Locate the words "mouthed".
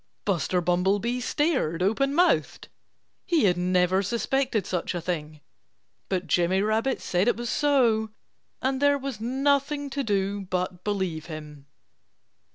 2.15-2.69